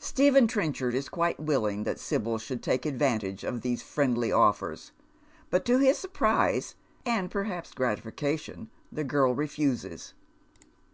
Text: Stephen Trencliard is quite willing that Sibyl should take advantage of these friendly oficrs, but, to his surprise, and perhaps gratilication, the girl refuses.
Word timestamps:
Stephen 0.00 0.46
Trencliard 0.46 0.92
is 0.92 1.08
quite 1.08 1.40
willing 1.40 1.84
that 1.84 1.98
Sibyl 1.98 2.36
should 2.36 2.62
take 2.62 2.84
advantage 2.84 3.42
of 3.42 3.62
these 3.62 3.80
friendly 3.80 4.28
oficrs, 4.30 4.90
but, 5.48 5.64
to 5.64 5.78
his 5.78 5.96
surprise, 5.96 6.74
and 7.06 7.30
perhaps 7.30 7.72
gratilication, 7.72 8.68
the 8.92 9.02
girl 9.02 9.34
refuses. 9.34 10.12